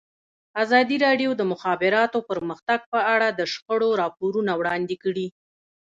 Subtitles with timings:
[0.63, 5.27] ازادي راډیو د د مخابراتو پرمختګ په اړه د شخړو راپورونه وړاندې کړي.